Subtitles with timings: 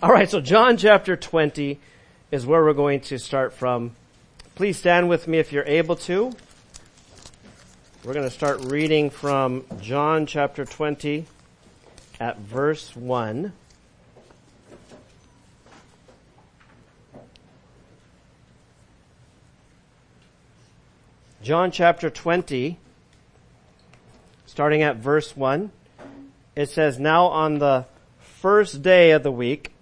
[0.00, 1.80] All right, so John chapter 20
[2.30, 3.96] is where we're going to start from.
[4.54, 6.32] Please stand with me if you're able to.
[8.04, 11.26] We're going to start reading from John chapter 20
[12.20, 13.52] at verse 1.
[21.42, 22.78] John chapter 20,
[24.46, 25.72] starting at verse 1.
[26.54, 27.86] It says, Now on the
[28.20, 29.72] first day of the week,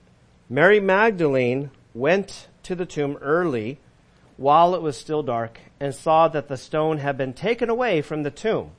[0.48, 3.80] Mary Magdalene went to the tomb early
[4.36, 8.22] while it was still dark and saw that the stone had been taken away from
[8.22, 8.70] the tomb.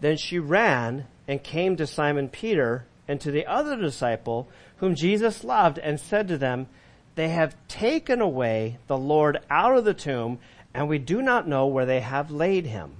[0.00, 5.44] Then she ran and came to Simon Peter and to the other disciple whom Jesus
[5.44, 6.66] loved and said to them,
[7.14, 10.38] They have taken away the Lord out of the tomb
[10.74, 12.96] and we do not know where they have laid him.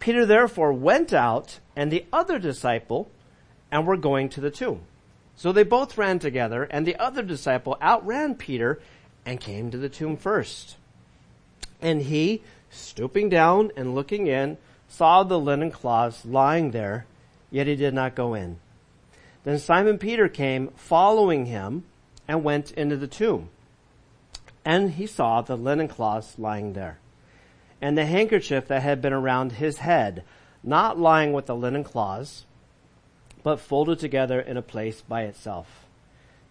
[0.00, 3.10] Peter therefore went out and the other disciple
[3.72, 4.82] and were going to the tomb.
[5.36, 8.80] So they both ran together, and the other disciple outran Peter
[9.26, 10.76] and came to the tomb first.
[11.80, 17.06] And he, stooping down and looking in, saw the linen cloths lying there,
[17.50, 18.58] yet he did not go in.
[19.44, 21.84] Then Simon Peter came, following him,
[22.26, 23.50] and went into the tomb.
[24.64, 26.98] And he saw the linen cloths lying there,
[27.82, 30.24] and the handkerchief that had been around his head,
[30.62, 32.46] not lying with the linen cloths,
[33.44, 35.86] but folded together in a place by itself.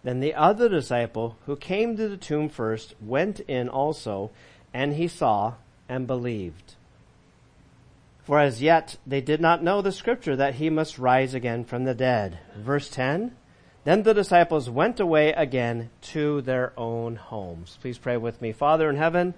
[0.02, 4.30] Then the other disciple, who came to the tomb first, went in also,
[4.72, 5.54] and he saw
[5.88, 6.76] and believed.
[8.22, 11.84] For as yet they did not know the scripture that he must rise again from
[11.84, 12.38] the dead.
[12.56, 13.36] Verse 10.
[13.82, 17.76] Then the disciples went away again to their own homes.
[17.82, 18.52] Please pray with me.
[18.52, 19.34] Father in heaven,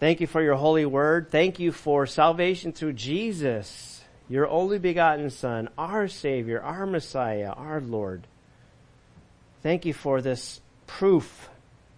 [0.00, 1.30] thank you for your holy word.
[1.30, 3.95] Thank you for salvation through Jesus
[4.28, 8.26] your only begotten Son, our Savior, our Messiah, our Lord.
[9.62, 11.48] Thank you for this proof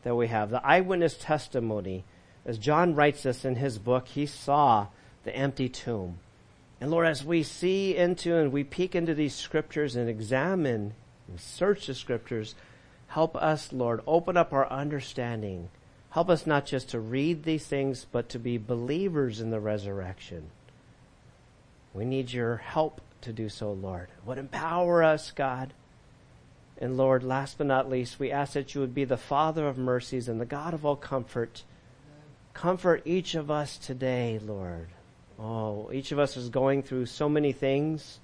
[0.03, 2.05] that we have, the eyewitness testimony.
[2.45, 4.89] As John writes this in his book, he saw
[5.25, 6.19] the empty tomb.
[6.81, 10.95] And Lord, as we see into and we peek into these scriptures and examine
[11.27, 12.55] and search the scriptures,
[13.09, 15.69] help us, Lord, open up our understanding.
[16.11, 20.51] Help us not just to read these things, but to be believers in the resurrection.
[21.99, 24.07] We need your help to do so, Lord.
[24.25, 25.75] Would empower us, God.
[26.81, 29.77] And Lord, last but not least, we ask that you would be the Father of
[29.77, 31.65] mercies and the God of all comfort.
[32.55, 34.87] Comfort each of us today, Lord.
[35.41, 38.21] Oh, each of us is going through so many things.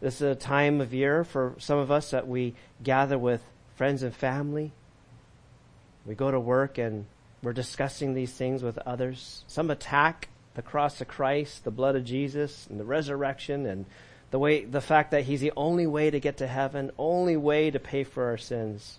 [0.00, 3.40] This is a time of year for some of us that we gather with
[3.76, 4.72] friends and family.
[6.04, 7.06] We go to work and
[7.40, 9.44] we're discussing these things with others.
[9.46, 13.84] Some attack the cross of Christ, the blood of Jesus, and the resurrection, and
[14.30, 17.70] the way, the fact that He's the only way to get to heaven, only way
[17.70, 18.98] to pay for our sins.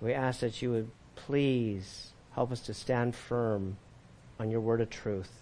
[0.00, 3.78] We ask that you would please help us to stand firm
[4.38, 5.32] on your word of truth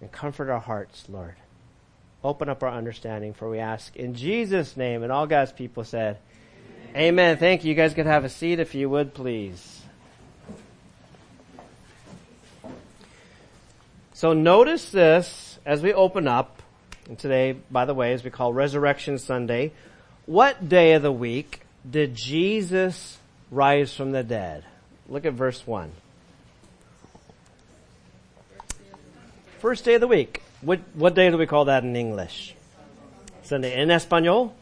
[0.00, 1.36] and comfort our hearts, Lord.
[2.24, 5.02] Open up our understanding, for we ask in Jesus' name.
[5.02, 6.18] And all God's people said,
[6.90, 7.02] Amen.
[7.02, 7.36] Amen.
[7.36, 7.68] Thank you.
[7.68, 9.82] You guys could have a seat if you would, please.
[14.20, 16.60] So notice this as we open up,
[17.08, 19.72] and today, by the way, as we call Resurrection Sunday,
[20.26, 23.16] what day of the week did Jesus
[23.50, 24.66] rise from the dead?
[25.08, 25.90] Look at verse 1.
[29.60, 30.42] First day of the week.
[30.60, 32.54] What, what day do we call that in English?
[33.44, 33.80] Sunday.
[33.80, 34.54] In Espanol?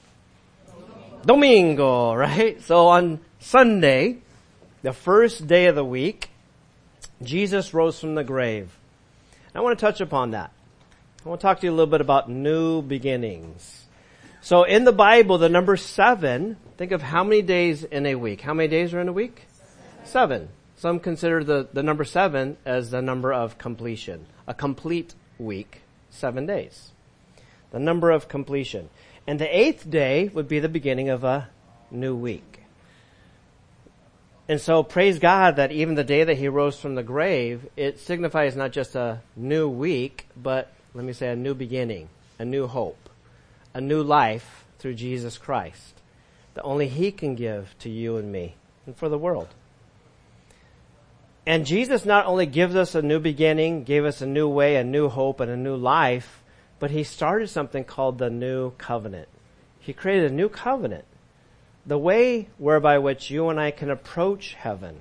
[1.27, 2.63] Domingo, right?
[2.63, 4.19] So on Sunday,
[4.83, 6.31] the first day of the week,
[7.21, 8.78] Jesus rose from the grave.
[9.59, 10.53] I want to touch upon that.
[11.27, 13.87] I want to talk to you a little bit about new beginnings.
[14.41, 18.41] So in the Bible, the number seven, think of how many days in a week.
[18.41, 19.49] How many days are in a week?
[20.05, 20.51] Seven.
[20.77, 24.27] Some consider the, the number seven as the number of completion.
[24.47, 26.93] A complete week, seven days.
[27.73, 28.91] The number of completion.
[29.27, 31.49] And the eighth day would be the beginning of a
[31.91, 32.61] new week.
[34.49, 38.01] And so praise God that even the day that he rose from the grave, it
[38.01, 42.09] signifies not just a new week, but let me say a new beginning,
[42.39, 43.11] a new hope,
[43.75, 45.99] a new life through Jesus Christ
[46.59, 49.47] that only he can give to you and me and for the world.
[51.47, 54.83] And Jesus not only gives us a new beginning, gave us a new way, a
[54.83, 56.43] new hope, and a new life,
[56.81, 59.29] but he started something called the new covenant.
[59.79, 61.05] He created a new covenant
[61.89, 65.01] the way whereby which you and I can approach heaven.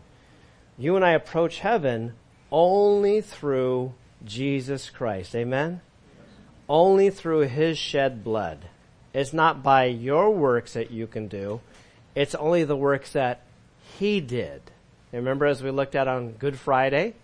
[0.77, 2.13] You and I approach heaven
[2.49, 3.93] only through
[4.23, 5.35] Jesus Christ.
[5.35, 5.81] Amen?
[6.69, 8.69] Only through His shed blood.
[9.13, 11.59] It's not by your works that you can do.
[12.15, 13.41] It's only the works that
[13.99, 14.61] he did.
[15.11, 17.15] Remember as we looked at on Good Friday,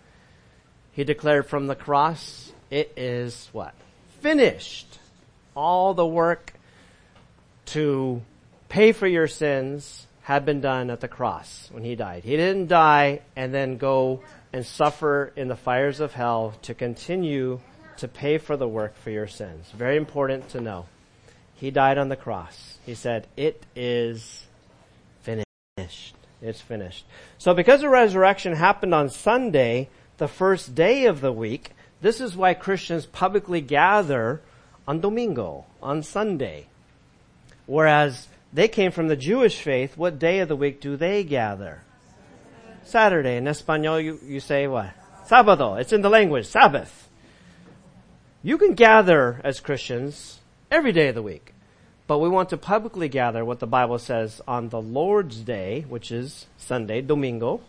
[0.92, 3.74] he declared from the cross, it is what?
[4.20, 4.98] Finished.
[5.56, 6.52] All the work
[7.66, 8.22] to
[8.74, 12.24] pay for your sins had been done at the cross when he died.
[12.24, 17.60] He didn't die and then go and suffer in the fires of hell to continue
[17.98, 19.70] to pay for the work for your sins.
[19.70, 20.86] Very important to know.
[21.54, 22.78] He died on the cross.
[22.84, 24.44] He said, it is
[25.22, 26.16] finished.
[26.42, 27.04] It's finished.
[27.38, 29.88] So because the resurrection happened on Sunday,
[30.18, 34.40] the first day of the week, this is why Christians publicly gather
[34.88, 36.66] on Domingo, on Sunday.
[37.66, 41.82] Whereas they came from the Jewish faith, what day of the week do they gather?
[42.84, 43.36] Saturday.
[43.36, 44.90] In Espanol, you, you say what?
[45.28, 45.80] Sábado.
[45.80, 46.46] It's in the language.
[46.46, 47.08] Sabbath.
[48.42, 50.38] You can gather as Christians
[50.70, 51.52] every day of the week.
[52.06, 56.12] But we want to publicly gather what the Bible says on the Lord's Day, which
[56.12, 57.60] is Sunday, Domingo.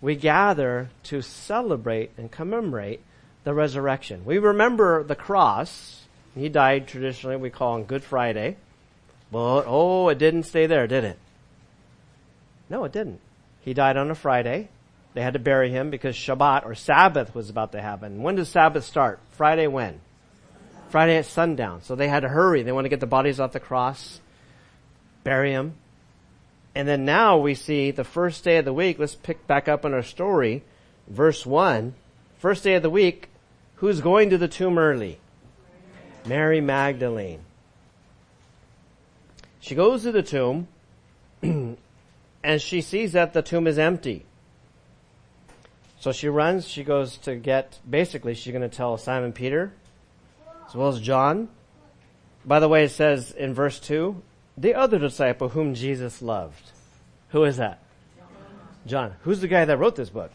[0.00, 3.02] We gather to celebrate and commemorate
[3.44, 4.24] the resurrection.
[4.24, 6.06] We remember the cross.
[6.34, 8.56] He died traditionally, we call on Good Friday.
[9.30, 11.18] But, oh, it didn't stay there, did it?
[12.70, 13.20] No, it didn't.
[13.60, 14.68] He died on a Friday.
[15.14, 18.22] They had to bury him because Shabbat or Sabbath was about to happen.
[18.22, 19.20] When does Sabbath start?
[19.32, 20.00] Friday when?
[20.90, 21.82] Friday at sundown.
[21.82, 22.62] So they had to hurry.
[22.62, 24.20] They want to get the bodies off the cross,
[25.24, 25.74] bury him.
[26.74, 28.98] And then now we see the first day of the week.
[28.98, 30.62] Let's pick back up on our story.
[31.08, 31.94] Verse 1.
[32.38, 33.28] First day of the week.
[33.76, 35.18] Who's going to the tomb early?
[36.26, 37.40] Mary Magdalene.
[39.60, 40.68] She goes to the tomb
[41.42, 41.76] and
[42.58, 44.24] she sees that the tomb is empty.
[46.00, 49.72] So she runs, she goes to get, basically she's going to tell Simon Peter,
[50.68, 51.48] as well as John.
[52.44, 54.22] By the way, it says in verse 2,
[54.56, 56.70] the other disciple whom Jesus loved.
[57.30, 57.82] Who is that?
[58.86, 59.14] John.
[59.22, 60.30] Who's the guy that wrote this book?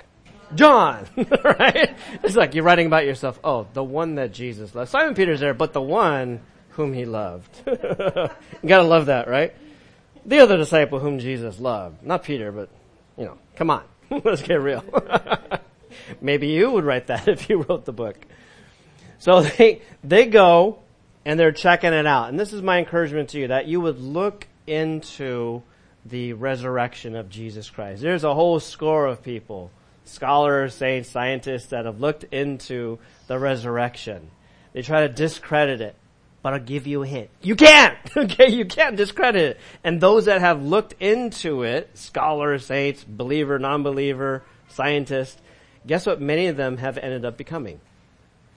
[0.53, 1.07] John,
[1.43, 1.95] right?
[2.23, 3.39] It's like you're writing about yourself.
[3.43, 4.91] Oh, the one that Jesus loved.
[4.91, 6.41] Simon Peter's there, but the one
[6.73, 7.61] whom he loved.
[7.67, 9.53] you gotta love that, right?
[10.25, 12.03] The other disciple whom Jesus loved.
[12.03, 12.69] Not Peter, but,
[13.17, 13.83] you know, come on.
[14.23, 14.83] Let's get real.
[16.21, 18.17] Maybe you would write that if you wrote the book.
[19.19, 20.79] So they, they go
[21.25, 22.29] and they're checking it out.
[22.29, 25.61] And this is my encouragement to you that you would look into
[26.05, 28.01] the resurrection of Jesus Christ.
[28.01, 29.71] There's a whole score of people,
[30.05, 34.29] scholars, saints, scientists that have looked into the resurrection.
[34.73, 35.95] They try to discredit it
[36.43, 37.29] but I'll give you a hint.
[37.41, 37.97] You can't!
[38.15, 39.59] Okay, you can't discredit it.
[39.83, 45.41] And those that have looked into it, scholars, saints, believer, non-believer, scientists,
[45.87, 47.79] guess what many of them have ended up becoming?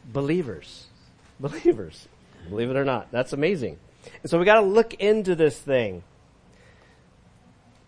[0.05, 0.89] Believers.
[1.41, 2.07] Believers.
[2.51, 3.11] Believe it or not.
[3.13, 3.79] That's amazing.
[4.23, 6.03] And so we gotta look into this thing.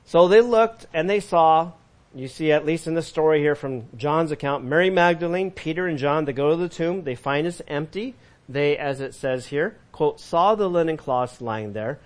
[0.04, 1.72] So they looked and they saw,
[2.14, 5.98] you see at least in the story here from John's account, Mary Magdalene, Peter and
[5.98, 8.14] John, they go to the tomb, they find it's empty.
[8.48, 11.98] They, as it says here, quote, saw the linen cloths lying there,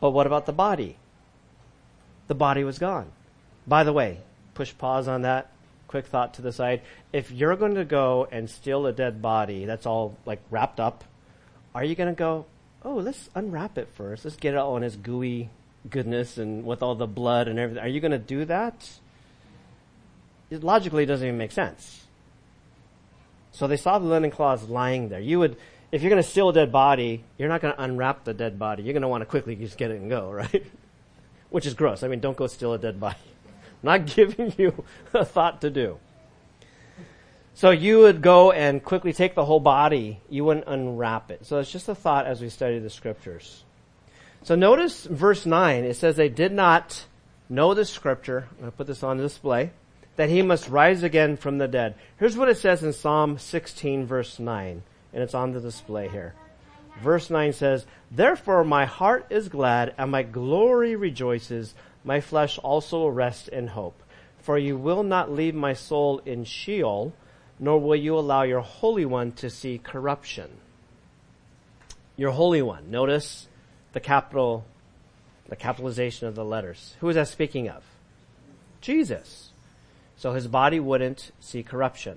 [0.00, 0.96] but what about the body?
[2.28, 3.12] The body was gone.
[3.66, 4.20] By the way,
[4.54, 5.50] push pause on that.
[5.88, 6.80] Quick thought to the side.
[7.12, 11.04] If you're going to go and steal a dead body that's all like wrapped up,
[11.74, 12.46] are you going to go,
[12.82, 14.24] oh, let's unwrap it first.
[14.24, 15.50] Let's get it all in its gooey
[15.88, 17.82] goodness and with all the blood and everything.
[17.82, 18.90] Are you going to do that?
[20.50, 22.01] It logically doesn't even make sense.
[23.52, 25.20] So they saw the linen cloths lying there.
[25.20, 25.56] You would,
[25.92, 28.58] if you're going to steal a dead body, you're not going to unwrap the dead
[28.58, 28.82] body.
[28.82, 30.64] You're going to want to quickly just get it and go, right?
[31.50, 32.02] Which is gross.
[32.02, 33.18] I mean, don't go steal a dead body.
[33.46, 35.98] I'm not giving you a thought to do.
[37.54, 40.20] So you would go and quickly take the whole body.
[40.30, 41.44] You wouldn't unwrap it.
[41.44, 43.64] So it's just a thought as we study the scriptures.
[44.44, 45.84] So notice verse 9.
[45.84, 47.04] It says they did not
[47.50, 48.48] know the scripture.
[48.52, 49.72] I'm going to put this on display
[50.16, 51.94] that he must rise again from the dead.
[52.18, 56.34] Here's what it says in Psalm 16 verse 9, and it's on the display here.
[57.00, 61.74] Verse 9 says, Therefore my heart is glad and my glory rejoices.
[62.04, 64.02] My flesh also rests in hope.
[64.40, 67.14] For you will not leave my soul in Sheol,
[67.58, 70.50] nor will you allow your Holy One to see corruption.
[72.16, 72.90] Your Holy One.
[72.90, 73.48] Notice
[73.92, 74.64] the capital,
[75.48, 76.96] the capitalization of the letters.
[77.00, 77.84] Who is that speaking of?
[78.80, 79.51] Jesus
[80.22, 82.16] so his body wouldn't see corruption.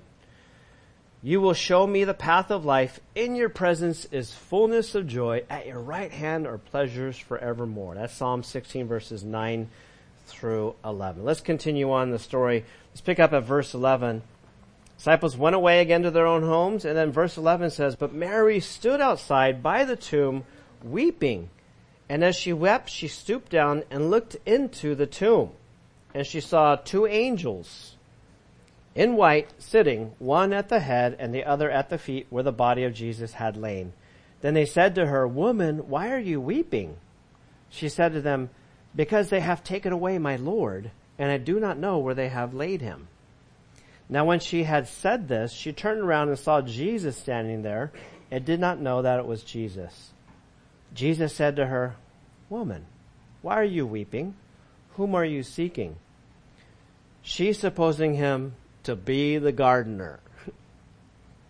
[1.24, 3.00] You will show me the path of life.
[3.16, 5.42] In your presence is fullness of joy.
[5.50, 7.96] At your right hand are pleasures forevermore.
[7.96, 9.68] That's Psalm 16 verses 9
[10.28, 11.24] through 11.
[11.24, 12.64] Let's continue on the story.
[12.92, 14.22] Let's pick up at verse 11.
[14.98, 18.60] Disciples went away again to their own homes, and then verse 11 says, But Mary
[18.60, 20.44] stood outside by the tomb,
[20.80, 21.50] weeping.
[22.08, 25.50] And as she wept, she stooped down and looked into the tomb.
[26.14, 27.95] And she saw two angels
[28.96, 32.50] in white sitting, one at the head and the other at the feet where the
[32.50, 33.92] body of Jesus had lain.
[34.40, 36.96] Then they said to her, Woman, why are you weeping?
[37.68, 38.48] She said to them,
[38.94, 42.54] Because they have taken away my Lord, and I do not know where they have
[42.54, 43.08] laid him.
[44.08, 47.92] Now when she had said this, she turned around and saw Jesus standing there,
[48.30, 50.12] and did not know that it was Jesus.
[50.94, 51.96] Jesus said to her,
[52.48, 52.86] Woman,
[53.42, 54.36] why are you weeping?
[54.94, 55.96] Whom are you seeking?
[57.20, 58.54] She, supposing him
[58.86, 60.20] to be the gardener,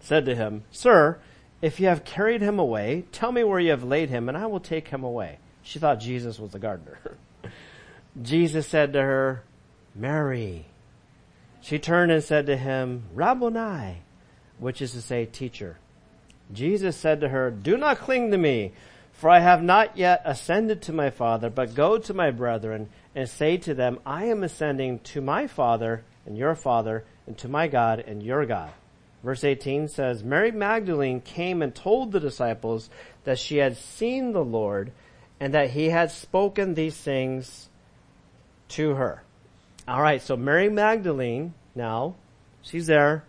[0.00, 1.18] said to him, Sir,
[1.62, 4.46] if you have carried him away, tell me where you have laid him, and I
[4.46, 5.38] will take him away.
[5.62, 6.98] She thought Jesus was the gardener.
[8.22, 9.42] Jesus said to her,
[9.94, 10.66] Mary.
[11.60, 14.02] She turned and said to him, Rabboni,
[14.58, 15.78] which is to say, teacher.
[16.52, 18.72] Jesus said to her, Do not cling to me,
[19.12, 23.28] for I have not yet ascended to my Father, but go to my brethren and
[23.28, 27.68] say to them, I am ascending to my Father and your Father, and to my
[27.68, 28.70] God and your God.
[29.22, 32.88] Verse 18 says, Mary Magdalene came and told the disciples
[33.24, 34.92] that she had seen the Lord
[35.40, 37.68] and that he had spoken these things
[38.68, 39.22] to her.
[39.88, 42.14] Alright, so Mary Magdalene, now,
[42.62, 43.24] she's there.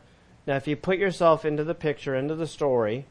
[0.46, 3.06] Now if you put yourself into the picture, into the story,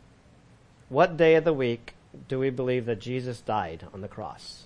[0.88, 1.95] what day of the week
[2.28, 4.64] do we believe that Jesus died on the cross?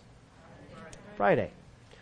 [1.16, 1.50] Friday.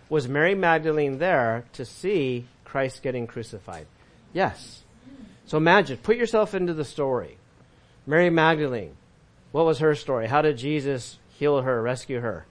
[0.08, 3.86] Was Mary Magdalene there to see Christ getting crucified?
[4.32, 4.82] Yes.
[5.46, 7.38] So imagine, put yourself into the story.
[8.06, 8.96] Mary Magdalene,
[9.52, 10.28] what was her story?
[10.28, 12.46] How did Jesus heal her, rescue her?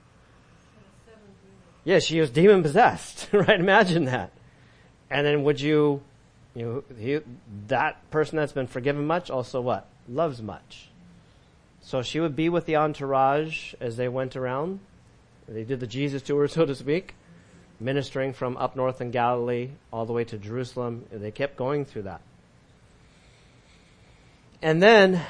[1.84, 3.60] Yeah, she was demon possessed, right?
[3.60, 4.32] Imagine that.
[5.10, 6.02] And then would you,
[6.54, 7.20] you know, he,
[7.68, 9.88] that person that's been forgiven much also what?
[10.10, 10.90] Loves much.
[11.82, 14.82] So she would be with the entourage as they went around.
[15.48, 17.16] They did the Jesus tour, so to speak,
[17.80, 21.06] ministering from up north in Galilee all the way to Jerusalem.
[21.12, 22.22] They kept going through that.
[24.62, 25.22] And then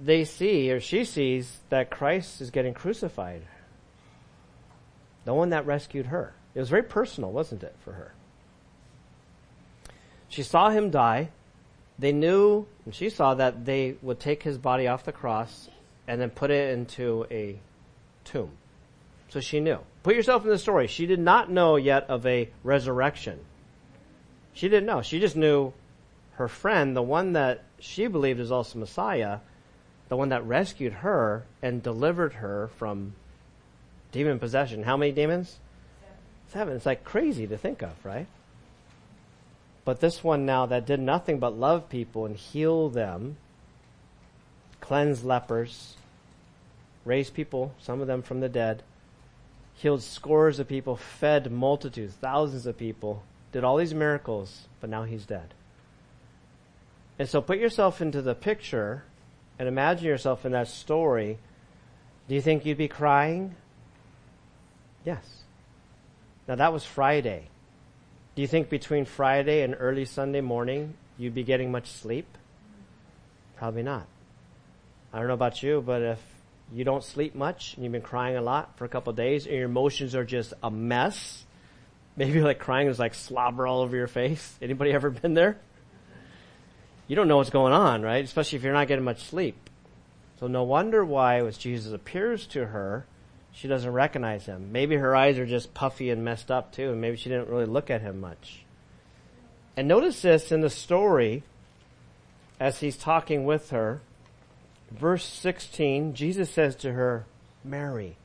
[0.00, 3.42] they see, or she sees, that Christ is getting crucified.
[5.24, 6.34] The one that rescued her.
[6.54, 8.14] It was very personal, wasn't it, for her?
[10.28, 11.30] She saw him die.
[11.98, 15.68] They knew, and she saw that they would take his body off the cross
[16.06, 17.58] and then put it into a
[18.24, 18.50] tomb.
[19.28, 19.78] So she knew.
[20.06, 20.86] Put yourself in the story.
[20.86, 23.40] She did not know yet of a resurrection.
[24.52, 25.02] She didn't know.
[25.02, 25.72] She just knew
[26.34, 29.40] her friend, the one that she believed is also Messiah,
[30.08, 33.14] the one that rescued her and delivered her from
[34.12, 34.84] demon possession.
[34.84, 35.56] How many demons?
[36.52, 36.76] Seven.
[36.76, 38.28] It's like crazy to think of, right?
[39.84, 43.38] But this one now that did nothing but love people and heal them,
[44.80, 45.96] cleanse lepers,
[47.04, 48.84] raise people, some of them from the dead,
[49.76, 55.04] healed scores of people, fed multitudes, thousands of people, did all these miracles, but now
[55.04, 55.54] he's dead.
[57.18, 59.04] And so put yourself into the picture
[59.58, 61.38] and imagine yourself in that story.
[62.28, 63.54] Do you think you'd be crying?
[65.04, 65.24] Yes.
[66.48, 67.48] Now that was Friday.
[68.34, 72.26] Do you think between Friday and early Sunday morning you'd be getting much sleep?
[73.56, 74.06] Probably not.
[75.12, 76.35] I don't know about you, but if
[76.72, 79.54] you don't sleep much and you've been crying a lot for a couple days and
[79.54, 81.44] your emotions are just a mess,
[82.16, 84.56] maybe like crying is like slobber all over your face.
[84.62, 85.58] Anybody ever been there?
[87.08, 88.24] You don't know what's going on, right?
[88.24, 89.70] Especially if you're not getting much sleep.
[90.40, 93.06] So no wonder why as Jesus appears to her,
[93.52, 94.70] she doesn't recognize him.
[94.72, 97.64] Maybe her eyes are just puffy and messed up too, and maybe she didn't really
[97.64, 98.64] look at him much.
[99.76, 101.42] And notice this in the story
[102.60, 104.00] as he's talking with her.
[104.90, 107.24] Verse 16, Jesus says to her,
[107.64, 108.16] Mary.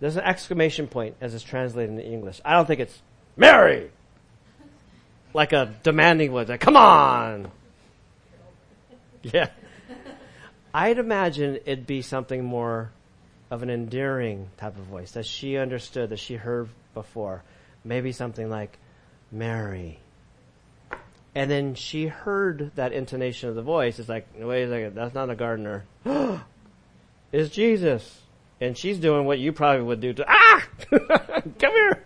[0.00, 2.40] There's an exclamation point as it's translated into English.
[2.44, 3.00] I don't think it's
[3.36, 3.90] Mary!
[5.32, 6.48] Like a demanding one.
[6.48, 7.52] Like, come on!
[9.22, 9.50] Yeah.
[10.74, 12.90] I'd imagine it'd be something more
[13.48, 17.44] of an endearing type of voice that she understood, that she heard before.
[17.84, 18.76] Maybe something like,
[19.30, 20.00] Mary.
[21.34, 23.98] And then she heard that intonation of the voice.
[23.98, 25.84] It's like, wait a second, that's not a gardener.
[27.32, 28.20] it's Jesus.
[28.60, 30.66] And she's doing what you probably would do to, ah!
[30.90, 32.04] Come here!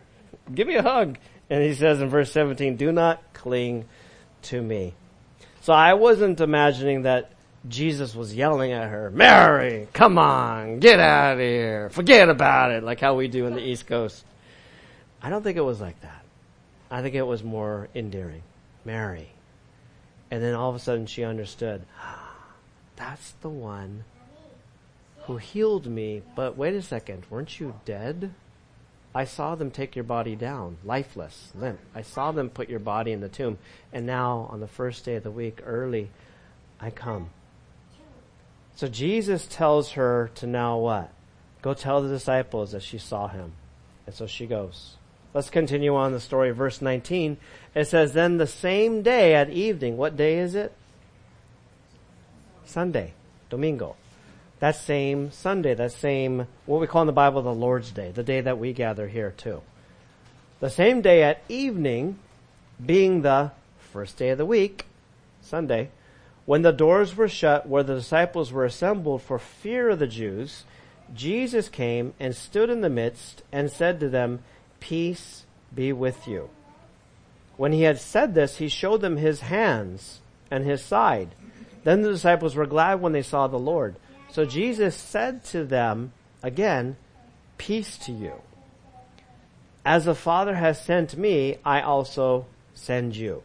[0.54, 1.19] Give me a hug.
[1.49, 3.87] And he says in verse 17, do not cling
[4.43, 4.95] too me.
[5.62, 7.33] So I wasn't imagining that
[7.66, 12.85] Jesus was yelling at her, Mary, come on, get out of here, forget about it,
[12.85, 14.23] like how we do in the East Coast.
[15.23, 16.23] I don't think it was like that.
[16.90, 18.43] I think it was more endearing.
[18.85, 19.31] Mary.
[20.31, 21.83] And then all of a sudden she understood,
[22.97, 24.05] that's the one
[25.26, 28.35] who healed me, but wait a second, weren't you dead?
[29.14, 31.79] I saw them take your body down, lifeless, limp.
[31.95, 33.59] I saw them put your body in the tomb.
[33.93, 36.11] And now, on the first day of the week, early,
[36.81, 37.31] I come.
[38.75, 41.12] So Jesus tells her to now what?
[41.62, 43.53] Go tell the disciples that she saw him.
[44.05, 44.97] And so she goes.
[45.35, 46.53] Let's continue on the story.
[46.53, 47.37] Verse 19.
[47.75, 50.73] It says, Then the same day at evening, what day is it?
[52.64, 53.12] Sunday.
[53.50, 53.97] Domingo.
[54.61, 58.23] That same Sunday, that same, what we call in the Bible the Lord's Day, the
[58.23, 59.61] day that we gather here too.
[60.61, 62.19] The same day at evening,
[62.85, 63.50] being the
[63.93, 64.87] first day of the week,
[65.43, 65.91] Sunday,
[66.47, 70.64] when the doors were shut where the disciples were assembled for fear of the Jews,
[71.12, 74.43] Jesus came and stood in the midst and said to them,
[74.85, 76.50] Peace be with you.
[77.57, 81.35] When he had said this, he showed them his hands and his side.
[81.85, 83.97] Then the disciples were glad when they saw the Lord.
[84.31, 86.12] So Jesus said to them
[86.43, 86.97] again,
[87.57, 88.35] Peace to you.
[89.87, 93.43] As the Father has sent me, I also send you.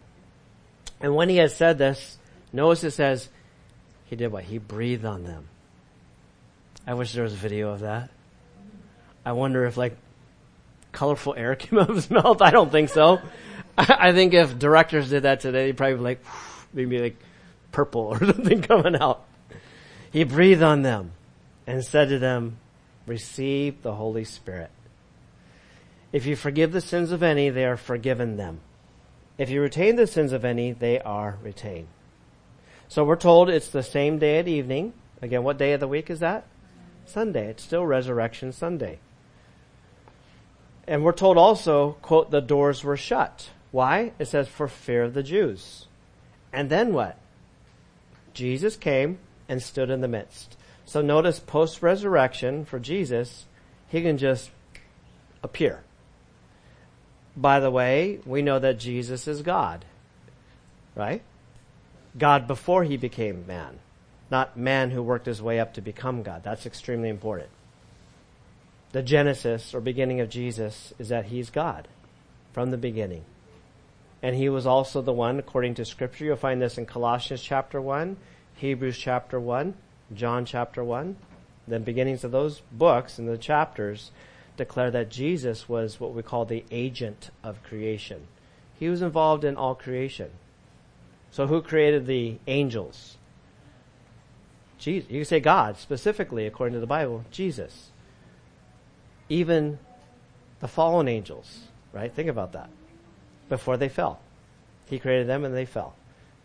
[0.99, 2.17] And when he had said this,
[2.51, 3.29] notice it says,
[4.07, 4.43] he did what?
[4.43, 5.47] He breathed on them.
[6.85, 8.09] I wish there was a video of that.
[9.25, 9.95] I wonder if like
[10.91, 12.41] colorful air came out of his mouth.
[12.41, 13.21] I don't think so.
[13.77, 16.25] I think if directors did that today, they'd probably be like,
[16.73, 17.15] maybe like
[17.71, 19.25] purple or something coming out.
[20.11, 21.11] He breathed on them
[21.67, 22.57] and said to them,
[23.05, 24.71] receive the Holy Spirit.
[26.11, 28.61] If you forgive the sins of any, they are forgiven them.
[29.37, 31.87] If you retain the sins of any, they are retained.
[32.87, 34.93] So we're told it's the same day at evening.
[35.21, 36.45] Again, what day of the week is that?
[37.05, 37.49] Sunday.
[37.49, 38.99] It's still Resurrection Sunday.
[40.89, 43.51] And we're told also, quote, the doors were shut.
[43.69, 44.11] Why?
[44.17, 45.85] It says for fear of the Jews.
[46.51, 47.15] And then what?
[48.33, 50.57] Jesus came and stood in the midst.
[50.85, 53.45] So notice post resurrection for Jesus,
[53.87, 54.49] he can just
[55.43, 55.83] appear.
[57.37, 59.85] By the way, we know that Jesus is God.
[60.95, 61.21] Right?
[62.17, 63.77] God before he became man.
[64.31, 66.41] Not man who worked his way up to become God.
[66.43, 67.51] That's extremely important
[68.91, 71.87] the genesis or beginning of Jesus is that he's God
[72.53, 73.23] from the beginning.
[74.21, 77.79] And he was also the one, according to scripture, you'll find this in Colossians chapter
[77.79, 78.17] 1,
[78.55, 79.75] Hebrews chapter 1,
[80.13, 81.15] John chapter 1.
[81.67, 84.11] The beginnings of those books and the chapters
[84.57, 88.27] declare that Jesus was what we call the agent of creation.
[88.77, 90.31] He was involved in all creation.
[91.31, 93.17] So who created the angels?
[94.79, 95.09] Jesus.
[95.09, 97.88] You can say God, specifically, according to the Bible, Jesus
[99.29, 99.79] even
[100.59, 101.59] the fallen angels,
[101.93, 102.11] right?
[102.11, 102.69] Think about that.
[103.47, 104.19] Before they fell.
[104.87, 105.95] He created them and they fell.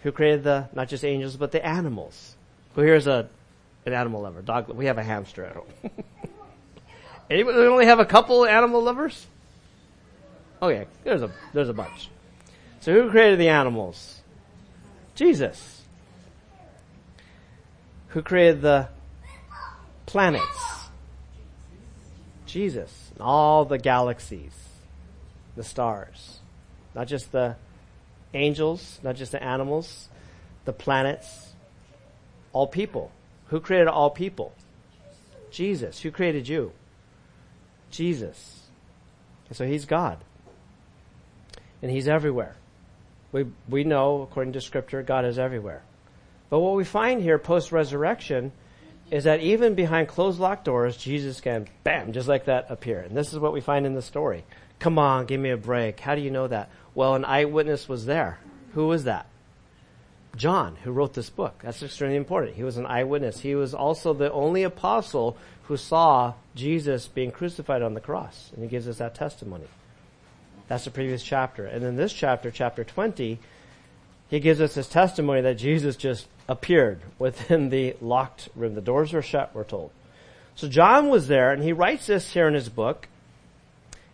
[0.02, 2.36] Who created the, not just angels, but the animals?
[2.74, 3.28] Who here's a,
[3.86, 4.42] an animal lover?
[4.42, 5.66] Dog, we have a hamster at home.
[7.30, 9.26] Anybody we only have a couple animal lovers?
[10.60, 12.10] Oh yeah, there's a, there's a bunch.
[12.80, 14.20] So who created the animals?
[15.14, 15.82] Jesus.
[18.08, 18.88] Who created the
[20.06, 20.83] planets?
[22.54, 24.54] Jesus, and all the galaxies,
[25.56, 26.38] the stars,
[26.94, 27.56] not just the
[28.32, 30.08] angels, not just the animals,
[30.64, 31.52] the planets,
[32.52, 33.10] all people.
[33.48, 34.52] Who created all people?
[35.50, 36.00] Jesus.
[36.02, 36.70] Who created you?
[37.90, 38.60] Jesus.
[39.48, 40.18] And so he's God.
[41.82, 42.54] And he's everywhere.
[43.32, 45.82] We, we know, according to scripture, God is everywhere.
[46.50, 48.52] But what we find here post resurrection
[49.10, 53.00] is that even behind closed locked doors, Jesus can, bam, just like that appear.
[53.00, 54.44] And this is what we find in the story.
[54.78, 56.00] Come on, give me a break.
[56.00, 56.70] How do you know that?
[56.94, 58.38] Well, an eyewitness was there.
[58.72, 59.26] Who was that?
[60.36, 61.60] John, who wrote this book.
[61.62, 62.56] That's extremely important.
[62.56, 63.40] He was an eyewitness.
[63.40, 68.50] He was also the only apostle who saw Jesus being crucified on the cross.
[68.54, 69.66] And he gives us that testimony.
[70.66, 71.66] That's the previous chapter.
[71.66, 73.38] And in this chapter, chapter 20,
[74.28, 78.74] he gives us his testimony that Jesus just appeared within the locked room.
[78.74, 79.90] The doors were shut, we're told.
[80.54, 83.08] So John was there, and he writes this here in his book.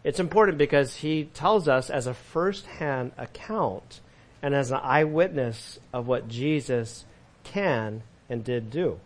[0.03, 4.01] It's important because he tells us as a first-hand account
[4.43, 7.05] and as an eyewitness of what Jesus
[7.45, 8.99] can and did do.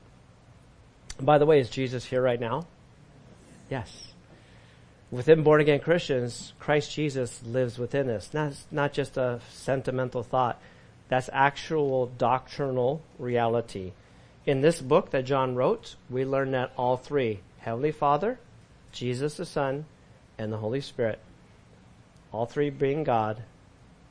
[1.19, 2.67] And by the way, is Jesus here right now?
[3.69, 4.13] Yes.
[5.11, 8.31] Within born again Christians, Christ Jesus lives within us.
[8.33, 10.61] Not, not just a sentimental thought.
[11.09, 13.93] That's actual doctrinal reality.
[14.47, 18.39] In this book that John wrote, we learn that all three, Heavenly Father,
[18.93, 19.87] Jesus the Son,
[20.39, 21.19] and the Holy Spirit,
[22.33, 23.43] all three being God,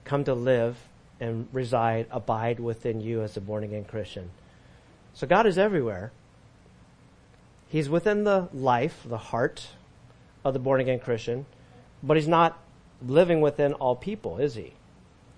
[0.06, 0.78] come to live
[1.20, 4.32] and reside, abide within you as a born again Christian.
[5.14, 6.12] So God is everywhere.
[7.70, 9.68] He's within the life, the heart
[10.44, 11.46] of the born again Christian,
[12.02, 12.60] but he's not
[13.06, 14.74] living within all people, is he?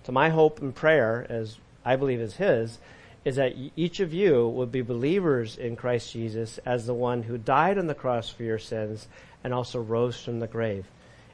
[0.06, 2.78] So my hope and prayer, as I believe is his,
[3.24, 7.36] is that each of you would be believers in Christ Jesus as the one who
[7.36, 9.08] died on the cross for your sins
[9.42, 10.86] and also rose from the grave.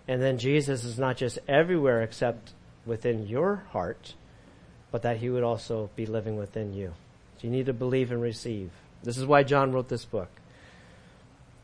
[0.09, 2.55] And then Jesus is not just everywhere except
[2.87, 4.15] within your heart,
[4.91, 6.95] but that he would also be living within you.
[7.37, 8.71] So you need to believe and receive.
[9.03, 10.31] This is why John wrote this book.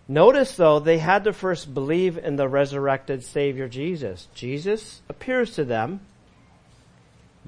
[0.07, 4.29] Notice though, they had to first believe in the resurrected Savior Jesus.
[4.35, 6.01] Jesus appears to them.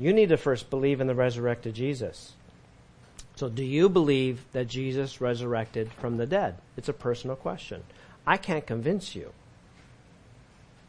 [0.00, 2.32] You need to first believe in the resurrected Jesus.
[3.36, 6.56] So do you believe that Jesus resurrected from the dead?
[6.78, 7.82] It's a personal question.
[8.26, 9.32] I can't convince you.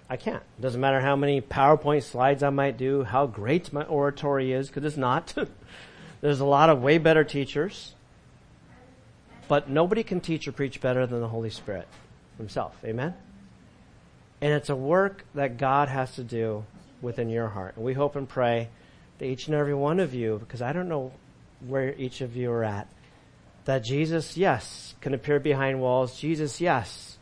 [0.10, 0.42] I can't.
[0.58, 4.70] It doesn't matter how many PowerPoint slides I might do, how great my oratory is,
[4.70, 5.36] because it's not.
[6.22, 7.96] There's a lot of way better teachers.
[9.50, 11.90] But nobody can teach or preach better than the Holy Spirit
[12.38, 12.78] himself.
[12.86, 13.14] Amen?
[14.40, 16.64] And it's a work that God has to do
[17.02, 17.76] within your heart.
[17.76, 18.70] And we hope and pray
[19.22, 21.12] that each and every one of you, because I don't know
[21.68, 22.88] where each of you are at,
[23.66, 26.20] that Jesus, yes, can appear behind walls.
[26.20, 27.20] Jesus, yes,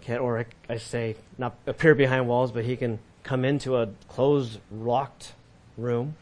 [0.00, 4.60] can, or I say, not appear behind walls, but he can come into a closed,
[4.72, 5.34] locked
[5.76, 6.16] room.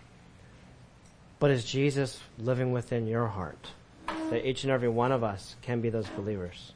[1.38, 3.70] But is Jesus living within your heart?
[4.30, 6.72] That each and every one of us can be those believers.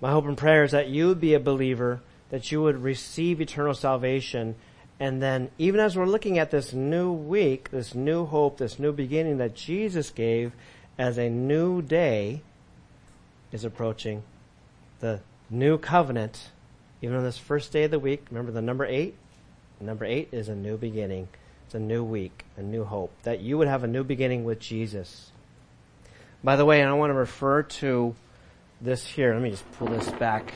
[0.00, 3.40] My hope and prayer is that you would be a believer, that you would receive
[3.40, 4.56] eternal salvation,
[5.02, 8.92] and then even as we're looking at this new week, this new hope, this new
[8.92, 10.52] beginning that Jesus gave
[10.96, 12.40] as a new day
[13.50, 14.22] is approaching,
[15.00, 15.18] the
[15.50, 16.52] new covenant,
[17.00, 18.26] even on this first day of the week.
[18.30, 19.16] Remember the number eight?
[19.80, 21.26] Number eight is a new beginning.
[21.66, 23.10] It's a new week, a new hope.
[23.24, 25.32] That you would have a new beginning with Jesus.
[26.44, 28.14] By the way, I want to refer to
[28.80, 29.34] this here.
[29.34, 30.54] Let me just pull this back.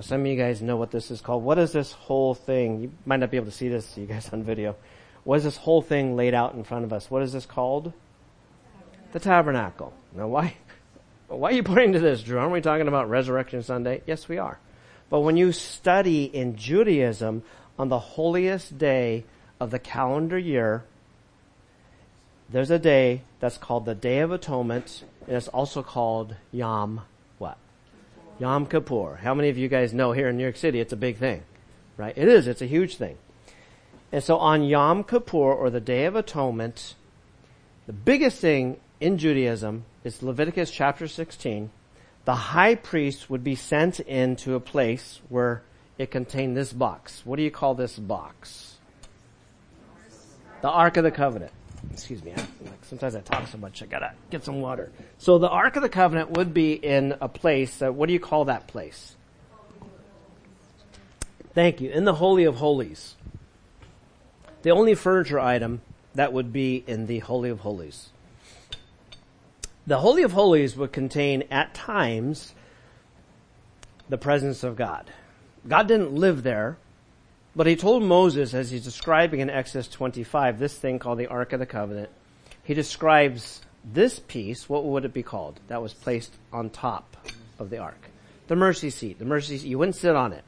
[0.00, 1.42] Some of you guys know what this is called.
[1.42, 2.80] What is this whole thing?
[2.82, 4.76] You might not be able to see this, you guys on video.
[5.24, 7.10] What is this whole thing laid out in front of us?
[7.10, 7.92] What is this called?
[9.12, 9.94] The tabernacle.
[10.14, 10.56] Now, why?
[11.28, 12.38] Why are you pointing to this, Drew?
[12.38, 14.02] Aren't we talking about Resurrection Sunday?
[14.06, 14.60] Yes, we are.
[15.10, 17.42] But when you study in Judaism
[17.78, 19.24] on the holiest day
[19.58, 20.84] of the calendar year,
[22.48, 27.00] there's a day that's called the Day of Atonement, and it's also called Yom?
[28.38, 29.16] Yom Kippur.
[29.16, 31.42] How many of you guys know here in New York City it's a big thing?
[31.96, 32.16] Right?
[32.16, 33.16] It is, it's a huge thing.
[34.12, 36.94] And so on Yom Kippur, or the Day of Atonement,
[37.86, 41.70] the biggest thing in Judaism is Leviticus chapter 16.
[42.24, 45.62] The high priest would be sent into a place where
[45.96, 47.22] it contained this box.
[47.24, 48.76] What do you call this box?
[50.60, 51.52] The Ark of the Covenant.
[51.92, 52.32] Excuse me.
[52.32, 54.90] like, sometimes I talk so much, I gotta get some water.
[55.18, 58.20] So the Ark of the Covenant would be in a place, that, what do you
[58.20, 59.16] call that place?
[61.54, 61.90] Thank you.
[61.90, 63.14] In the Holy of Holies.
[64.62, 65.80] The only furniture item
[66.14, 68.10] that would be in the Holy of Holies.
[69.86, 72.54] The Holy of Holies would contain at times
[74.08, 75.10] the presence of God.
[75.66, 76.76] God didn't live there,
[77.56, 81.54] but he told Moses as he's describing in Exodus 25 this thing called the Ark
[81.54, 82.10] of the Covenant.
[82.62, 85.58] He describes this piece, what would it be called?
[85.68, 87.16] That was placed on top
[87.58, 88.10] of the ark.
[88.48, 89.18] The mercy seat.
[89.18, 89.68] The mercy seat.
[89.68, 90.44] You wouldn't sit on it.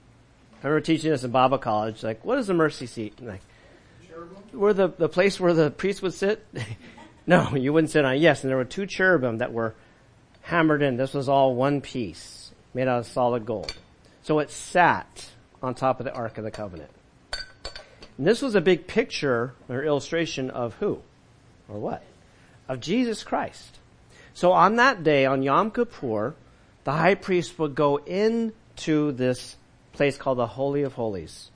[0.62, 2.02] I remember teaching this in Bible college.
[2.02, 3.20] Like, what is the mercy seat?
[3.22, 3.40] Like,
[4.52, 6.46] where the, the place where the priest would sit?
[7.26, 8.20] No, you wouldn't sit on it.
[8.20, 9.74] Yes, and there were two cherubim that were
[10.40, 10.96] hammered in.
[10.96, 13.76] This was all one piece, made out of solid gold.
[14.22, 15.28] So it sat
[15.62, 16.88] on top of the Ark of the Covenant.
[18.18, 21.00] And this was a big picture or illustration of who?
[21.68, 22.02] Or what?
[22.68, 23.78] Of Jesus Christ.
[24.34, 26.34] So on that day, on Yom Kippur,
[26.84, 29.56] the high priest would go into this
[29.92, 31.50] place called the Holy of Holies.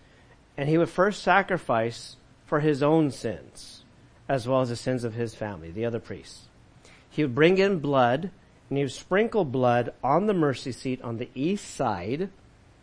[0.56, 3.82] And he would first sacrifice for his own sins
[4.28, 6.46] as well as the sins of his family, the other priests.
[7.10, 8.30] He would bring in blood
[8.68, 12.30] and he would sprinkle blood on the mercy seat on the east side.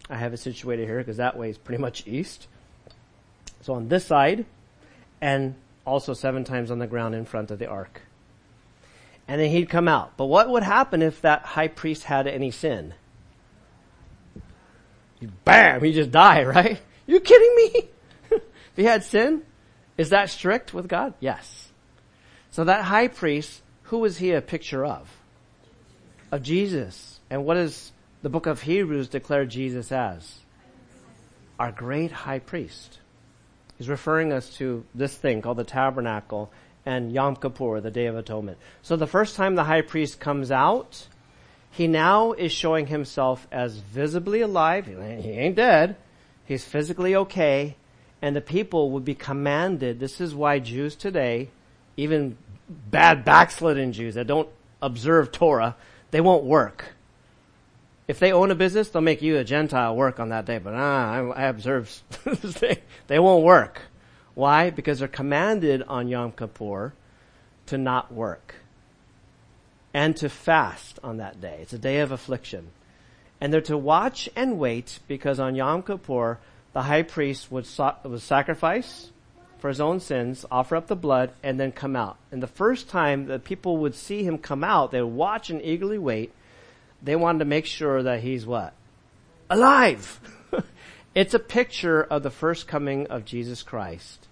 [0.10, 2.48] I have it situated here because that way is pretty much east.
[3.62, 4.46] So on this side
[5.22, 8.02] and also seven times on the ground in front of the ark.
[9.28, 10.18] And then he'd come out.
[10.18, 12.94] But what would happen if that high priest had any sin?
[15.44, 15.84] Bam!
[15.84, 16.80] He just die, right?
[17.06, 17.90] You kidding me?
[18.32, 19.44] if he had sin?
[19.98, 21.14] Is that strict with God?
[21.20, 21.70] Yes.
[22.52, 25.10] So that high priest, who is he a picture of?
[26.32, 27.20] Of Jesus.
[27.30, 27.92] And what does
[28.22, 30.40] the book of Hebrews declare Jesus as?
[31.60, 33.00] Our great high priest.
[33.80, 36.52] He's referring us to this thing called the tabernacle
[36.86, 38.58] and Yom Kippur, the Day of Atonement.
[38.82, 41.08] So the first time the high priest comes out,
[41.72, 44.86] he now is showing himself as visibly alive.
[44.88, 44.94] He
[45.32, 45.96] ain't dead.
[46.46, 47.78] He's physically okay.
[48.22, 50.00] And the people would be commanded.
[50.00, 51.50] This is why Jews today,
[51.96, 52.38] even
[52.68, 54.50] bad backslidden Jews that don't
[54.82, 55.78] observe Torah,
[56.12, 56.96] they won't work.
[58.10, 60.58] If they own a business, they'll make you a Gentile work on that day.
[60.58, 62.02] But ah, I, I observe.
[63.06, 63.84] they won't work.
[64.34, 64.72] Why?
[64.72, 66.94] Because they're commanded on Yom Kippur
[67.68, 68.56] to not work
[69.94, 71.60] and to fast on that day.
[71.62, 72.72] It's a day of affliction.
[73.40, 76.40] And they're to watch and wait because on Yom Kippur,
[76.74, 79.12] the high priest would, so- would sacrifice
[79.60, 82.18] for his own sins, offer up the blood, and then come out.
[82.32, 85.62] And the first time that people would see him come out, they would watch and
[85.62, 86.34] eagerly wait.
[87.02, 88.74] They wanted to make sure that he's what?
[89.50, 90.20] Alive!
[91.16, 94.28] it's a picture of the first coming of Jesus Christ.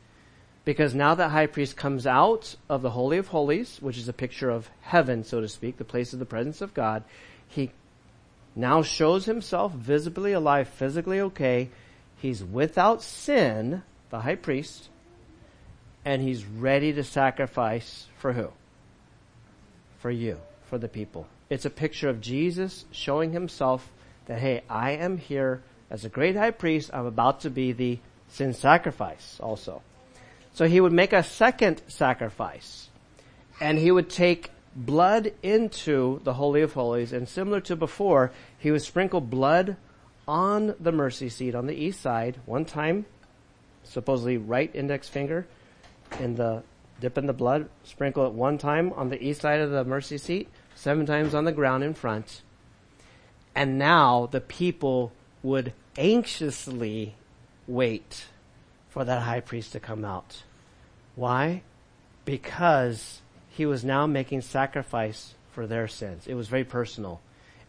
[0.65, 4.13] Because now that high priest comes out of the Holy of Holies, which is a
[4.13, 7.03] picture of heaven, so to speak, the place of the presence of God,
[7.47, 7.71] he
[8.53, 11.69] now shows himself visibly alive, physically okay.
[12.17, 14.89] He's without sin, the high priest,
[16.03, 18.49] and he's ready to sacrifice for who?
[19.99, 21.27] For you, for the people.
[21.49, 23.91] It's a picture of Jesus showing himself
[24.25, 26.89] that, hey, I am here as a great high priest.
[26.93, 29.81] I'm about to be the sin sacrifice also.
[30.53, 32.89] So he would make a second sacrifice.
[33.62, 37.13] And he would take blood into the Holy of Holies.
[37.13, 39.77] And similar to before, he would sprinkle blood
[40.27, 43.05] on the mercy seat on the east side one time,
[43.83, 45.47] supposedly right index finger
[46.19, 46.63] in the
[46.99, 50.17] dip in the blood, sprinkle it one time on the east side of the mercy
[50.17, 52.44] seat, seven times on the ground in front.
[53.56, 55.12] And now the people
[55.42, 57.16] would anxiously
[57.68, 58.26] wait
[58.88, 60.44] for that high priest to come out.
[61.16, 61.63] Why?
[62.26, 66.28] Because he was now making sacrifice for their sins.
[66.28, 67.22] It was very personal.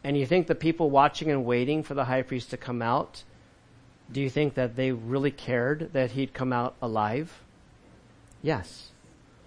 [0.04, 3.24] And you think the people watching and waiting for the high priest to come out,
[4.12, 7.42] do you think that they really cared that he'd come out alive?
[8.42, 8.90] Yes.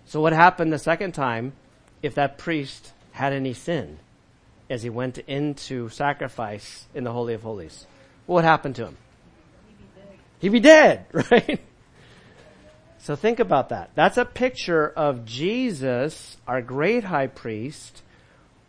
[0.05, 1.53] So what happened the second time
[2.01, 3.99] if that priest had any sin
[4.69, 7.85] as he went into sacrifice in the Holy of Holies?
[8.25, 8.97] What would happen to him?
[10.39, 11.59] He'd be dead, right?
[12.99, 13.89] So think about that.
[13.95, 18.03] That's a picture of Jesus, our great high priest,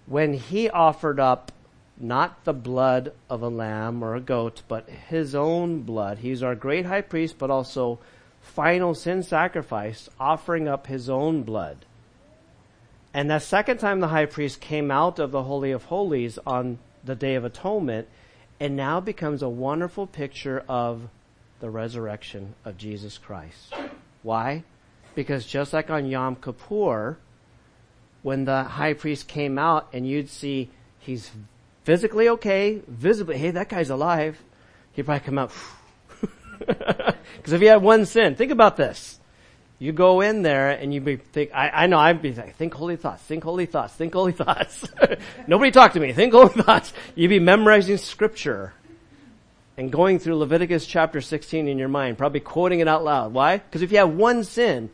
[0.06, 1.52] when he offered up
[1.98, 6.18] not the blood of a lamb or a goat, but his own blood.
[6.18, 8.00] He's our great high priest, but also
[8.40, 11.84] final sin sacrifice, offering up his own blood.
[13.14, 16.78] And that second time the high priest came out of the Holy of Holies on
[17.04, 18.08] the Day of Atonement,
[18.58, 21.08] it now becomes a wonderful picture of
[21.60, 23.74] the resurrection of Jesus Christ.
[24.22, 24.64] Why?
[25.14, 27.18] Because just like on Yom Kippur,
[28.22, 31.30] when the high priest came out and you'd see he's
[31.84, 34.40] physically okay, visibly, hey, that guy's alive,
[34.92, 35.52] he'd probably come out.
[37.36, 39.18] Because if he had one sin, think about this.
[39.82, 42.72] You go in there and you be think, I, I know I'd be like, think
[42.72, 44.88] holy thoughts, think holy thoughts, think holy thoughts.
[45.48, 46.92] Nobody talk to me, think holy thoughts.
[47.16, 48.74] You'd be memorizing scripture
[49.76, 53.32] and going through Leviticus chapter 16 in your mind, probably quoting it out loud.
[53.32, 53.58] Why?
[53.58, 54.88] Because if you have one sin,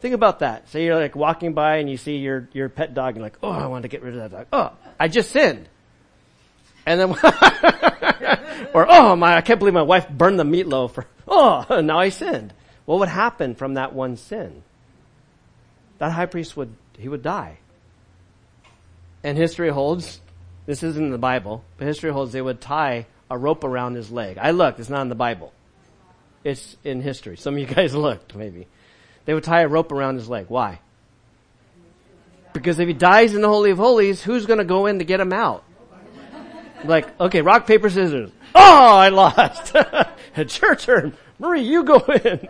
[0.00, 0.68] think about that.
[0.68, 3.38] Say you're like walking by and you see your, your pet dog and you're like,
[3.42, 4.46] oh, I want to get rid of that dog.
[4.52, 5.70] Oh, I just sinned.
[6.84, 7.10] And then,
[8.74, 10.90] or oh my, I can't believe my wife burned the meatloaf.
[10.92, 12.52] For, oh, now I sinned.
[12.86, 14.62] What would happen from that one sin?
[15.98, 17.58] That high priest would, he would die.
[19.22, 20.20] And history holds,
[20.66, 24.10] this isn't in the Bible, but history holds they would tie a rope around his
[24.10, 24.38] leg.
[24.38, 25.52] I looked, it's not in the Bible.
[26.42, 27.36] It's in history.
[27.36, 28.66] Some of you guys looked, maybe.
[29.24, 30.46] They would tie a rope around his leg.
[30.48, 30.80] Why?
[32.52, 35.20] Because if he dies in the Holy of Holies, who's gonna go in to get
[35.20, 35.64] him out?
[36.84, 38.30] Like, okay, rock, paper, scissors.
[38.54, 39.72] Oh, I lost.
[40.36, 41.16] it's your turn.
[41.38, 42.48] Marie, you go in.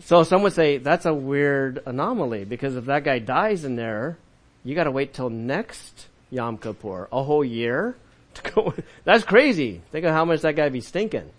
[0.00, 4.18] so some would say that's a weird anomaly because if that guy dies in there,
[4.64, 7.96] you gotta wait till next Yom Kippur, a whole year
[8.34, 8.74] to go.
[9.04, 9.80] That's crazy.
[9.90, 11.30] Think of how much that guy be stinking.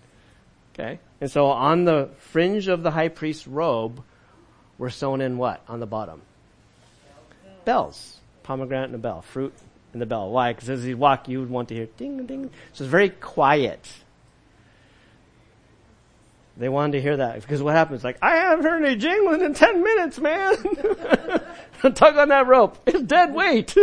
[0.74, 4.02] Okay, and so on the fringe of the high priest's robe,
[4.78, 6.22] were sewn in what on the bottom?
[7.64, 9.54] Bells, pomegranate and a bell, fruit
[9.92, 10.30] and the bell.
[10.30, 10.52] Why?
[10.52, 12.50] Because as he walk, you would want to hear ding ding.
[12.72, 13.86] So it's very quiet.
[16.62, 18.04] They wanted to hear that because what happens?
[18.04, 20.54] Like I haven't heard any jingling in ten minutes, man.
[21.94, 22.78] Tug on that rope.
[22.86, 23.70] It's dead weight.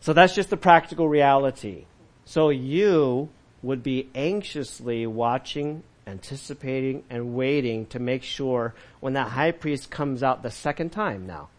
[0.00, 1.84] so that's just the practical reality.
[2.24, 3.28] So you
[3.62, 10.24] would be anxiously watching, anticipating, and waiting to make sure when that high priest comes
[10.24, 11.50] out the second time now,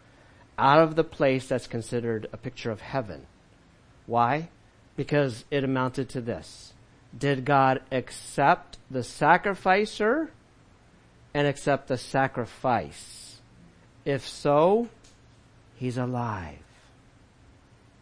[0.58, 3.26] out of the place that's considered a picture of heaven.
[4.04, 4.50] Why?
[4.94, 6.74] Because it amounted to this.
[7.16, 10.30] Did God accept the sacrificer
[11.34, 13.40] and accept the sacrifice?
[14.04, 14.88] If so,
[15.76, 16.58] he's alive.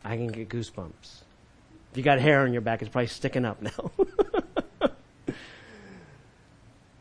[0.05, 1.23] I can get goosebumps.
[1.91, 3.91] If you got hair on your back, it's probably sticking up now.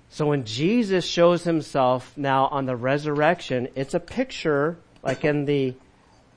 [0.09, 5.75] so when Jesus shows himself now on the resurrection, it's a picture like in the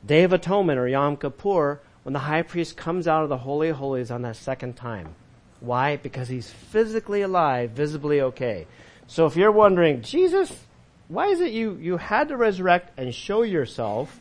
[0.05, 3.69] Day of Atonement or Yom Kippur when the high priest comes out of the Holy
[3.69, 5.15] of Holies on that second time.
[5.61, 5.97] Why?
[5.97, 8.67] Because he's physically alive, visibly okay.
[9.07, 10.53] So if you're wondering, Jesus,
[11.09, 14.21] why is it you, you had to resurrect and show yourself?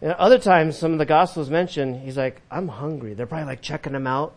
[0.00, 3.14] And other times, some of the Gospels mention, he's like, I'm hungry.
[3.14, 4.34] They're probably like checking him out.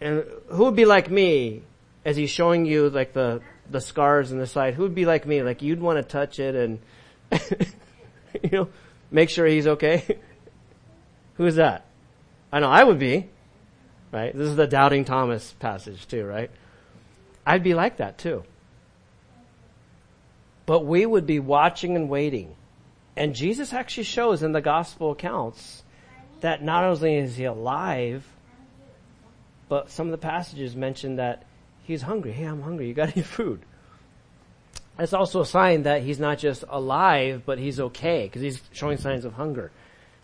[0.00, 1.62] And who would be like me
[2.04, 4.74] as he's showing you like the, the scars in the side?
[4.74, 5.42] Who would be like me?
[5.42, 6.80] Like you'd want to touch it and,
[8.42, 8.68] you know,
[9.10, 10.18] make sure he's okay.
[11.34, 11.84] Who's that?
[12.50, 13.28] I know I would be,
[14.16, 14.36] right?
[14.36, 16.50] This is the doubting Thomas passage too, right?
[17.46, 18.44] I'd be like that too.
[20.64, 22.56] But we would be watching and waiting
[23.16, 25.82] and Jesus actually shows in the gospel accounts
[26.40, 28.26] that not only is he alive,
[29.68, 31.44] but some of the passages mention that
[31.84, 32.32] he's hungry.
[32.32, 32.88] Hey, I'm hungry.
[32.88, 33.62] You got any food?
[34.98, 38.98] It's also a sign that he's not just alive, but he's okay because he's showing
[38.98, 39.70] signs of hunger.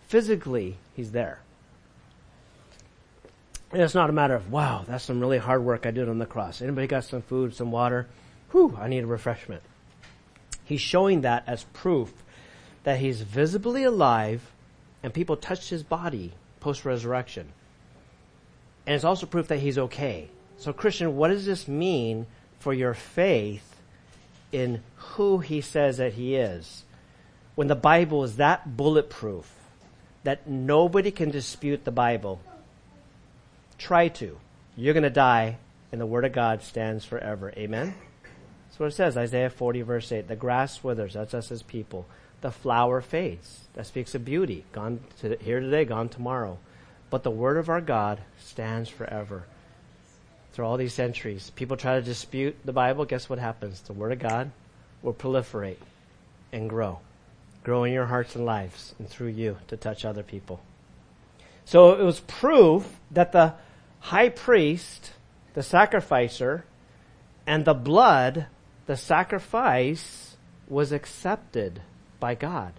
[0.09, 1.41] Physically, he's there.
[3.75, 6.27] It's not a matter of, wow, that's some really hard work I did on the
[6.27, 6.61] cross.
[6.61, 8.07] Anybody got some food, some water?
[8.51, 9.63] Whew, I need a refreshment.
[10.65, 12.13] He's showing that as proof
[12.85, 14.53] that he's visibly alive
[15.03, 17.49] and people touched his body post resurrection.
[18.87, 20.29] And it's also proof that he's okay.
[20.59, 22.27] So Christian, what does this mean
[22.59, 23.77] for your faith
[24.53, 26.85] in who he says that he is?
[27.55, 29.51] When the Bible is that bulletproof
[30.25, 32.41] that nobody can dispute the Bible.
[33.83, 34.39] Try to.
[34.77, 35.59] You're going to die
[35.91, 37.53] and the word of God stands forever.
[37.57, 37.95] Amen?
[38.69, 40.29] That's what it says, Isaiah 40 verse 8.
[40.29, 41.15] The grass withers.
[41.15, 42.07] That's us as people
[42.43, 43.61] the flower fades.
[43.75, 44.65] That speaks of beauty.
[44.73, 46.59] Gone to, here today, gone tomorrow.
[47.09, 49.45] But the word of our God stands forever.
[50.53, 53.07] Through all these centuries, people try to dispute the Bible.
[53.07, 53.81] Guess what happens?
[53.81, 54.51] The word of God
[55.03, 55.79] will proliferate
[56.53, 57.01] and grow.
[57.65, 60.61] Grow in your hearts and lives and through you to touch other people.
[61.65, 63.55] So it was proof that the
[64.03, 65.13] high priest,
[65.55, 66.65] the sacrificer,
[67.47, 68.47] and the blood,
[68.87, 70.37] the sacrifice,
[70.69, 71.81] was accepted
[72.19, 72.73] by God.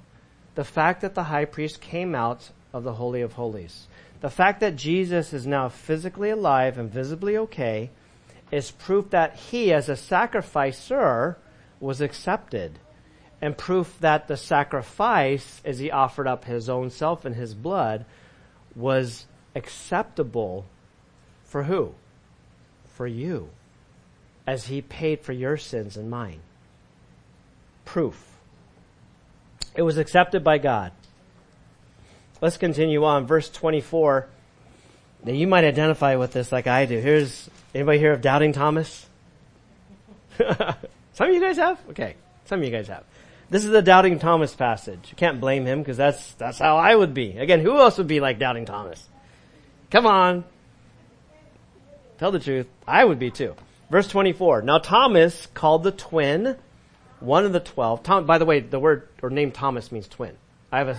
[0.55, 3.87] The fact that the high priest came out of the Holy of Holies.
[4.19, 7.89] The fact that Jesus is now physically alive and visibly okay
[8.51, 11.37] is proof that he, as a sacrificer,
[11.79, 12.79] was accepted.
[13.41, 18.05] And proof that the sacrifice, as he offered up his own self and his blood,
[18.75, 20.65] was acceptable
[21.53, 21.93] for who?
[22.95, 23.49] For you.
[24.47, 26.39] As he paid for your sins and mine.
[27.85, 28.39] Proof.
[29.75, 30.93] It was accepted by God.
[32.41, 33.27] Let's continue on.
[33.27, 34.27] Verse 24.
[35.25, 36.97] Now you might identify with this like I do.
[36.97, 39.05] Here's, anybody here of Doubting Thomas?
[40.39, 41.79] Some of you guys have?
[41.91, 42.15] Okay.
[42.45, 43.03] Some of you guys have.
[43.51, 45.07] This is the Doubting Thomas passage.
[45.11, 47.37] You can't blame him because that's, that's how I would be.
[47.37, 49.07] Again, who else would be like Doubting Thomas?
[49.91, 50.45] Come on.
[52.23, 52.67] Tell the truth.
[52.87, 53.53] I would be too.
[53.91, 54.61] Verse 24.
[54.61, 56.55] Now Thomas called the twin
[57.19, 58.01] one of the twelve.
[58.01, 60.37] Tom, by the way, the word or name Thomas means twin.
[60.71, 60.97] I have a,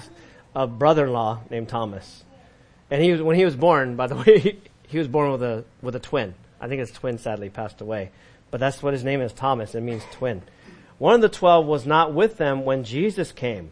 [0.54, 2.24] a brother-in-law named Thomas,
[2.90, 3.96] and he was when he was born.
[3.96, 6.34] By the way, he, he was born with a with a twin.
[6.60, 8.10] I think his twin sadly passed away,
[8.50, 9.74] but that's what his name is, Thomas.
[9.74, 10.42] It means twin.
[10.98, 13.70] One of the twelve was not with them when Jesus came.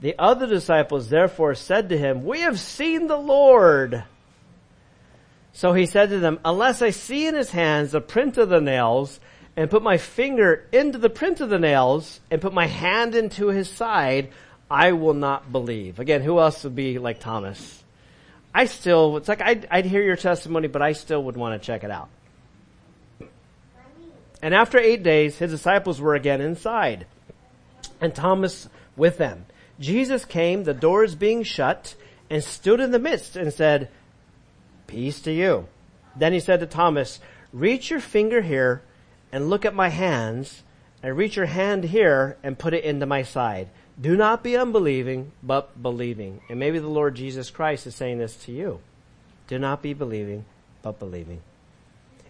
[0.00, 4.04] The other disciples therefore said to him, We have seen the Lord.
[5.56, 8.60] So he said to them, Unless I see in his hands the print of the
[8.60, 9.18] nails,
[9.56, 13.46] and put my finger into the print of the nails and put my hand into
[13.46, 14.28] his side,
[14.70, 15.98] I will not believe.
[15.98, 17.82] Again, who else would be like Thomas?
[18.54, 21.66] I still, it's like I'd, I'd hear your testimony, but I still would want to
[21.66, 22.10] check it out.
[24.42, 27.06] And after eight days, his disciples were again inside,
[27.98, 29.46] and Thomas with them.
[29.80, 31.94] Jesus came, the doors being shut,
[32.28, 33.88] and stood in the midst and said,
[34.86, 35.66] Peace to you.
[36.14, 37.20] Then he said to Thomas,
[37.52, 38.82] Reach your finger here
[39.32, 40.62] and look at my hands
[41.02, 43.68] and reach your hand here and put it into my side.
[44.00, 46.40] Do not be unbelieving, but believing.
[46.48, 48.80] And maybe the Lord Jesus Christ is saying this to you.
[49.48, 50.44] Do not be believing,
[50.82, 51.40] but believing.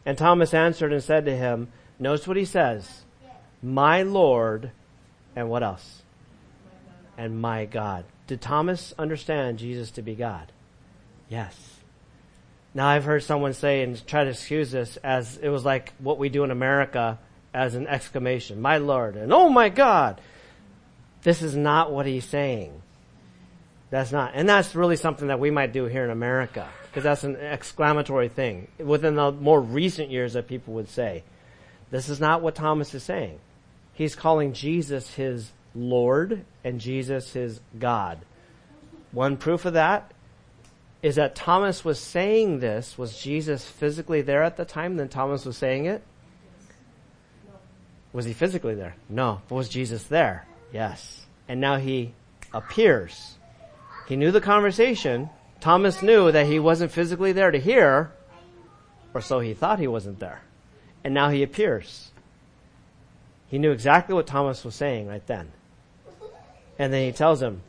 [0.04, 3.02] And Thomas answered and said to him, notice what he says,
[3.62, 4.70] my Lord,
[5.34, 6.02] and what else?
[7.16, 8.04] and my God.
[8.26, 10.52] Did Thomas understand Jesus to be God?
[11.28, 11.75] Yes.
[12.76, 16.18] Now I've heard someone say and try to excuse this as it was like what
[16.18, 17.18] we do in America
[17.54, 20.20] as an exclamation, my Lord, and oh my God.
[21.22, 22.82] This is not what he's saying.
[23.88, 27.24] That's not, and that's really something that we might do here in America, because that's
[27.24, 31.24] an exclamatory thing within the more recent years that people would say.
[31.90, 33.38] This is not what Thomas is saying.
[33.94, 38.18] He's calling Jesus his Lord and Jesus his God.
[39.12, 40.12] One proof of that
[41.06, 42.98] is that Thomas was saying this.
[42.98, 46.02] Was Jesus physically there at the time that Thomas was saying it?
[48.12, 48.96] Was he physically there?
[49.08, 49.40] No.
[49.48, 50.48] But was Jesus there?
[50.72, 51.24] Yes.
[51.46, 52.12] And now he
[52.52, 53.36] appears.
[54.08, 55.30] He knew the conversation.
[55.60, 58.10] Thomas knew that he wasn't physically there to hear,
[59.14, 60.40] or so he thought he wasn't there.
[61.04, 62.10] And now he appears.
[63.46, 65.52] He knew exactly what Thomas was saying right then.
[66.80, 67.62] And then he tells him,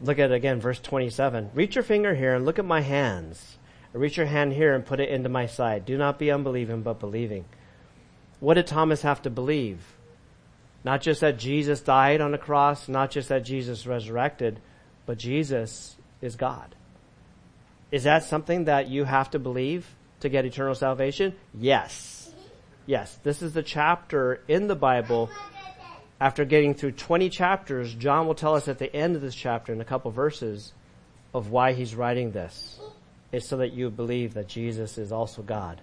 [0.00, 1.50] look at it again, verse 27.
[1.54, 3.58] Reach your finger here and look at my hands.
[3.92, 5.84] Reach your hand here and put it into my side.
[5.84, 7.44] Do not be unbelieving, but believing.
[8.38, 9.80] What did Thomas have to believe?
[10.84, 14.60] Not just that Jesus died on the cross, not just that Jesus resurrected,
[15.06, 16.74] but Jesus is God.
[17.90, 19.86] Is that something that you have to believe
[20.20, 21.34] to get eternal salvation?
[21.52, 22.32] Yes.
[22.86, 23.18] Yes.
[23.22, 25.28] This is the chapter in the Bible.
[26.20, 29.72] After getting through 20 chapters, John will tell us at the end of this chapter
[29.72, 30.72] in a couple verses
[31.32, 32.78] of why he's writing this.
[33.32, 35.80] It's so that you believe that Jesus is also God.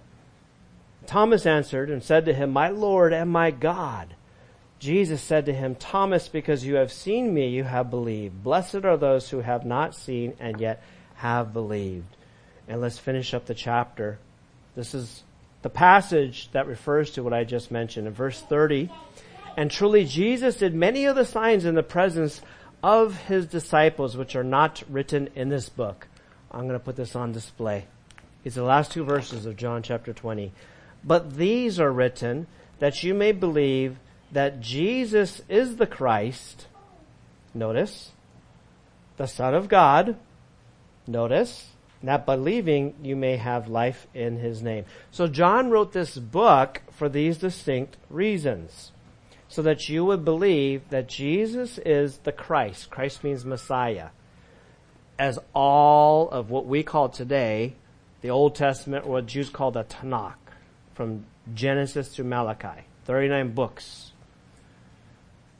[1.06, 4.14] Thomas answered and said to him, My Lord and my God.
[4.78, 8.44] Jesus said to him, Thomas, because you have seen me, you have believed.
[8.44, 10.84] Blessed are those who have not seen and yet
[11.16, 12.16] have believed.
[12.68, 14.18] And let's finish up the chapter.
[14.76, 15.24] This is
[15.62, 18.06] the passage that refers to what I just mentioned.
[18.06, 18.88] In verse 30,
[19.58, 22.40] and truly Jesus did many of the signs in the presence
[22.80, 26.06] of his disciples, which are not written in this book.
[26.52, 27.86] I'm going to put this on display.
[28.44, 30.52] It's the last two verses of John chapter 20.
[31.02, 32.46] But these are written
[32.78, 33.98] that you may believe
[34.30, 36.68] that Jesus is the Christ,
[37.52, 38.12] notice,
[39.16, 40.16] the Son of God,
[41.04, 41.72] notice,
[42.04, 44.84] that believing you may have life in his name.
[45.10, 48.92] So John wrote this book for these distinct reasons.
[49.48, 52.90] So that you would believe that Jesus is the Christ.
[52.90, 54.08] Christ means Messiah.
[55.18, 57.74] As all of what we call today,
[58.20, 60.34] the Old Testament, what Jews call the Tanakh,
[60.94, 61.24] from
[61.54, 62.82] Genesis to Malachi.
[63.04, 64.12] 39 books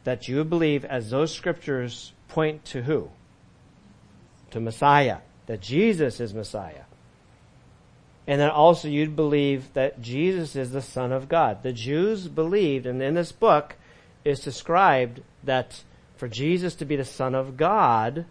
[0.04, 3.10] that you would believe as those scriptures point to who?
[4.52, 5.18] To Messiah.
[5.46, 6.84] That Jesus is Messiah.
[8.26, 11.62] And then also you'd believe that Jesus is the Son of God.
[11.62, 13.76] The Jews believed, and in this book
[14.28, 15.82] is described that
[16.16, 18.26] for Jesus to be the Son of God,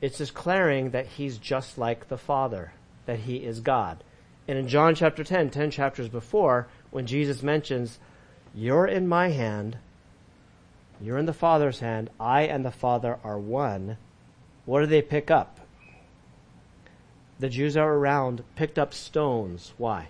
[0.00, 2.72] it's declaring that he's just like the Father,
[3.06, 4.02] that he is God.
[4.48, 7.98] And in John chapter 10, 10 chapters before, when Jesus mentions,
[8.54, 9.78] You're in my hand,
[11.00, 12.10] you're in the Father's hand.
[12.18, 13.98] I and the Father are one.
[14.64, 15.60] What do they pick up?
[17.38, 19.72] The Jews are around picked up stones.
[19.78, 20.08] Why?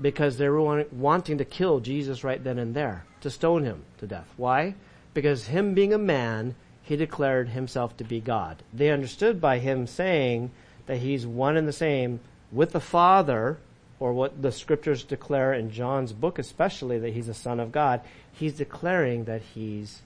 [0.00, 4.06] Because they were wanting to kill Jesus right then and there, to stone him to
[4.06, 4.28] death.
[4.36, 4.74] Why?
[5.14, 8.62] Because him being a man, he declared himself to be God.
[8.72, 10.50] They understood by him saying
[10.86, 12.20] that he's one and the same
[12.52, 13.58] with the Father,
[13.98, 18.02] or what the scriptures declare in John's book especially, that he's the Son of God
[18.38, 20.02] he's declaring that he's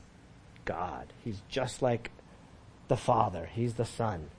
[0.64, 1.12] God.
[1.24, 2.10] He's just like
[2.88, 3.48] the Father.
[3.52, 4.30] He's the Son.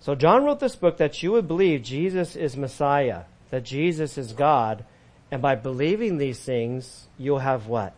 [0.00, 4.32] So John wrote this book that you would believe Jesus is Messiah, that Jesus is
[4.32, 4.84] God,
[5.30, 7.94] and by believing these things, you'll have what?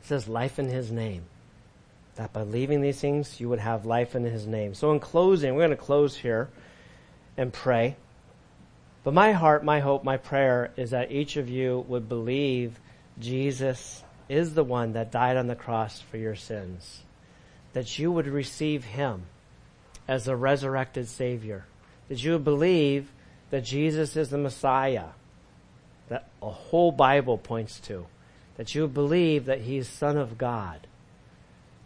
[0.00, 1.24] It says life in His name.
[2.16, 4.74] That by believing these things, you would have life in His name.
[4.74, 6.48] So in closing, we're going to close here
[7.36, 7.96] and pray.
[9.04, 12.78] But my heart, my hope, my prayer is that each of you would believe
[13.18, 17.02] Jesus is the one that died on the cross for your sins.
[17.72, 19.22] That you would receive him
[20.08, 21.66] as the resurrected Savior.
[22.08, 23.12] That you believe
[23.50, 25.10] that Jesus is the Messiah
[26.08, 28.06] that a whole Bible points to.
[28.56, 30.86] That you believe that he is Son of God.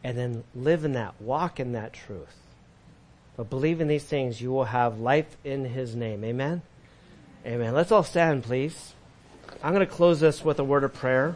[0.04, 2.36] And then live in that, walk in that truth.
[3.36, 6.24] But believe in these things, you will have life in his name.
[6.24, 6.62] Amen?
[7.44, 7.74] Amen.
[7.74, 8.94] Let's all stand, please.
[9.62, 11.34] I'm going to close this with a word of prayer.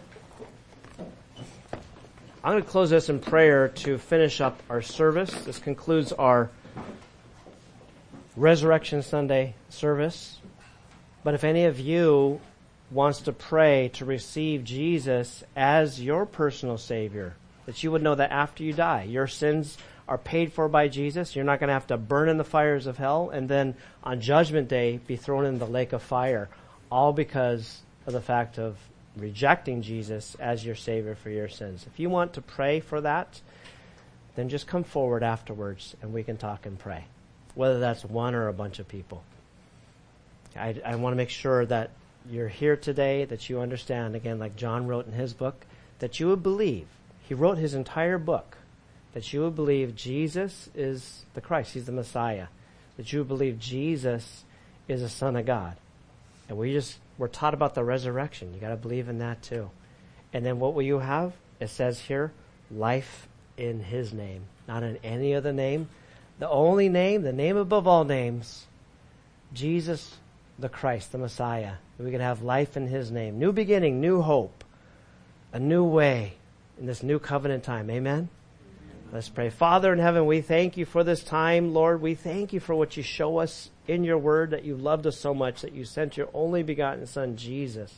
[2.44, 5.32] I'm going to close this in prayer to finish up our service.
[5.32, 6.50] This concludes our
[8.36, 10.38] Resurrection Sunday service.
[11.24, 12.40] But if any of you
[12.90, 17.34] wants to pray to receive Jesus as your personal Savior.
[17.66, 19.76] That you would know that after you die, your sins
[20.06, 21.34] are paid for by Jesus.
[21.34, 23.74] You're not going to have to burn in the fires of hell and then
[24.04, 26.48] on Judgment Day be thrown in the lake of fire.
[26.90, 28.76] All because of the fact of
[29.16, 31.84] rejecting Jesus as your Savior for your sins.
[31.92, 33.40] If you want to pray for that,
[34.36, 37.06] then just come forward afterwards and we can talk and pray.
[37.56, 39.24] Whether that's one or a bunch of people.
[40.54, 41.90] I, I want to make sure that
[42.30, 45.66] you're here today, that you understand, again, like John wrote in his book,
[45.98, 46.86] that you would believe.
[47.28, 48.56] He wrote his entire book
[49.16, 52.48] that you would believe Jesus is the Christ, He's the Messiah,
[52.98, 54.44] that you would believe Jesus
[54.88, 55.74] is the Son of God.
[56.50, 58.52] And we just, we're taught about the resurrection.
[58.52, 59.70] You gotta believe in that too.
[60.34, 61.32] And then what will you have?
[61.60, 62.30] It says here,
[62.70, 63.26] life
[63.56, 65.88] in His name, not in any other name.
[66.38, 68.66] The only name, the name above all names,
[69.52, 70.16] Jesus
[70.58, 71.74] the Christ, the Messiah.
[71.98, 73.38] We can have life in His name.
[73.38, 74.64] New beginning, new hope,
[75.52, 76.34] a new way
[76.78, 77.90] in this new covenant time.
[77.90, 78.28] Amen?
[79.12, 79.50] Let's pray.
[79.50, 82.02] Father in heaven, we thank you for this time, Lord.
[82.02, 85.16] We thank you for what you show us in your word, that you loved us
[85.16, 87.94] so much, that you sent your only begotten Son, Jesus,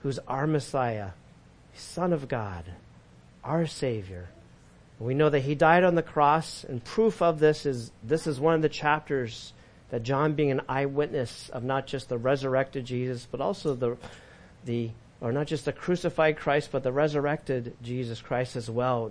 [0.00, 1.10] who's our Messiah,
[1.74, 2.64] Son of God,
[3.44, 4.28] our Savior.
[4.98, 8.40] We know that he died on the cross, and proof of this is this is
[8.40, 9.52] one of the chapters
[9.90, 13.96] that John, being an eyewitness of not just the resurrected Jesus, but also the
[14.64, 14.90] the
[15.20, 19.10] or not just the crucified Christ, but the resurrected Jesus Christ as well.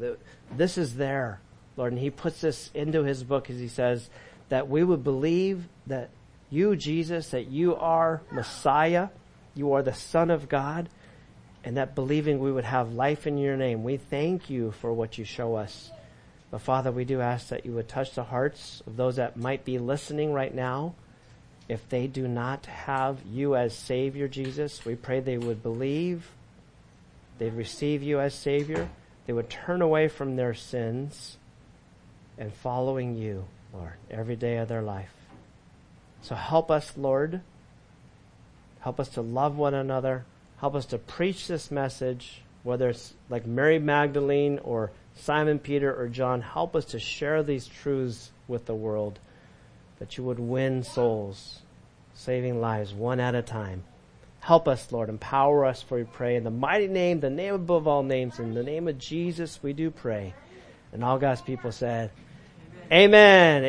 [0.55, 1.39] This is there,
[1.77, 1.93] Lord.
[1.93, 4.09] And he puts this into his book as he says
[4.49, 6.09] that we would believe that
[6.49, 9.09] you, Jesus, that you are Messiah,
[9.55, 10.89] you are the Son of God,
[11.65, 13.83] and that believing we would have life in your name.
[13.83, 15.91] We thank you for what you show us.
[16.51, 19.65] But Father, we do ask that you would touch the hearts of those that might
[19.65, 20.93] be listening right now
[21.67, 26.29] if they do not have you as Savior, Jesus, we pray they would believe,
[27.39, 28.87] they'd receive you as Savior,
[29.25, 31.37] they would turn away from their sins
[32.37, 35.13] and following you, Lord, every day of their life.
[36.21, 37.41] So help us, Lord.
[38.81, 40.25] Help us to love one another.
[40.57, 46.07] Help us to preach this message, whether it's like Mary Magdalene or Simon Peter or
[46.07, 46.41] John.
[46.41, 49.19] Help us to share these truths with the world
[49.99, 51.61] that you would win souls,
[52.13, 53.83] saving lives one at a time.
[54.39, 55.09] Help us, Lord.
[55.09, 56.35] Empower us, for we pray.
[56.35, 59.73] In the mighty name, the name above all names, in the name of Jesus, we
[59.73, 60.35] do pray.
[60.93, 62.11] And all God's people said,
[62.91, 62.93] Amen.
[62.93, 63.63] Amen.